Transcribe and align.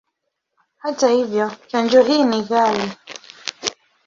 Hata 0.77 1.09
hivyo, 1.09 1.51
chanjo 1.69 2.03
hii 2.03 2.23
ni 2.23 2.41
ghali. 2.43 2.91